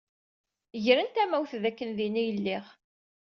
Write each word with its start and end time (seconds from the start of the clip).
Gren 0.85 1.07
tamawt 1.15 1.51
dakken 1.63 1.91
din 1.97 2.19
ay 2.21 2.29
lliɣ. 2.37 2.65